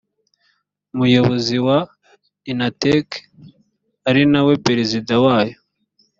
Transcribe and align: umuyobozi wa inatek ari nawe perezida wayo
umuyobozi 0.93 1.55
wa 1.67 1.77
inatek 2.51 3.07
ari 4.09 4.21
nawe 4.31 4.53
perezida 4.65 5.13
wayo 5.25 5.57